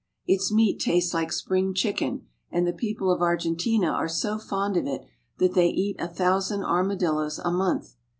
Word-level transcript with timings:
Its 0.25 0.51
meat 0.51 0.79
tastes 0.79 1.13
like 1.13 1.31
spring 1.31 1.75
chicken, 1.75 2.25
and 2.49 2.65
the 2.65 2.73
people 2.73 3.11
of 3.11 3.21
Argentina 3.21 3.85
are 3.85 4.07
so 4.09 4.39
fond 4.39 4.75
of 4.75 4.87
it 4.87 5.05
that 5.37 5.53
they 5.53 5.67
eat 5.69 5.95
a 5.99 6.07
thousand 6.07 6.63
armadillos 6.63 7.37
a 7.45 7.51
month. 7.51 7.93